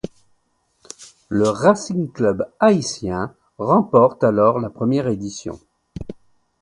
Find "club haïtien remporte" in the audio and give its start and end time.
2.11-4.23